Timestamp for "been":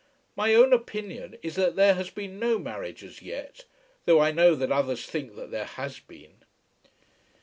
2.09-2.39, 5.99-6.41